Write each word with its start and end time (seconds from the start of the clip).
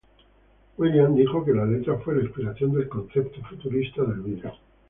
Will.i.am 0.79 1.13
dijo 1.15 1.45
que 1.45 1.51
la 1.53 1.63
letra 1.63 1.95
fue 1.99 2.15
la 2.15 2.23
inspiración 2.23 2.73
del 2.73 2.89
concepto 2.89 3.39
futurista 3.47 4.01
del 4.03 4.21
vídeo. 4.21 4.51